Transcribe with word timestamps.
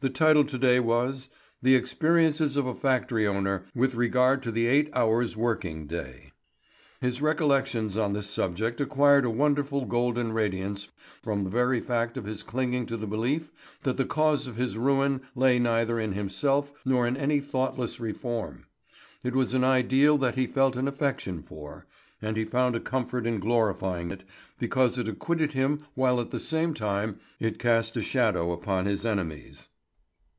The 0.00 0.08
title 0.10 0.44
to 0.44 0.58
day 0.58 0.78
was 0.78 1.28
"The 1.60 1.74
Experiences 1.74 2.56
of 2.56 2.68
a 2.68 2.72
Factory 2.72 3.26
Owner 3.26 3.64
with 3.74 3.96
Regard 3.96 4.44
to 4.44 4.52
the 4.52 4.68
Eight 4.68 4.88
hours' 4.92 5.36
Working 5.36 5.88
Day." 5.88 6.30
His 7.00 7.20
recollections 7.20 7.96
on 7.96 8.12
this 8.12 8.30
subject 8.30 8.80
acquired 8.80 9.24
a 9.24 9.30
wonderful 9.30 9.86
golden 9.86 10.32
radiance 10.32 10.90
from 11.20 11.42
the 11.42 11.50
very 11.50 11.80
fact 11.80 12.16
of 12.16 12.26
his 12.26 12.44
clinging 12.44 12.86
to 12.86 12.96
the 12.96 13.08
belief 13.08 13.50
that 13.82 13.96
the 13.96 14.04
cause 14.04 14.46
of 14.46 14.54
his 14.54 14.78
ruin 14.78 15.20
lay 15.34 15.58
neither 15.58 15.98
in 15.98 16.12
himself 16.12 16.70
nor 16.84 17.04
in 17.04 17.16
any 17.16 17.40
thoughtless 17.40 17.98
reform. 17.98 18.66
It 19.24 19.34
was 19.34 19.52
an 19.52 19.64
ideal 19.64 20.16
that 20.18 20.36
he 20.36 20.46
felt 20.46 20.76
an 20.76 20.86
affection 20.86 21.42
for, 21.42 21.86
and 22.22 22.36
he 22.36 22.44
found 22.44 22.76
a 22.76 22.80
comfort 22.80 23.26
in 23.26 23.40
glorifying 23.40 24.12
it, 24.12 24.22
because 24.60 24.96
it 24.96 25.08
acquitted 25.08 25.54
him 25.54 25.80
while 25.96 26.20
at 26.20 26.30
the 26.30 26.38
same 26.38 26.72
time 26.72 27.18
it 27.40 27.58
cast 27.58 27.96
a 27.96 28.02
shadow 28.04 28.52
upon 28.52 28.86
his 28.86 29.04
enemies. 29.04 29.70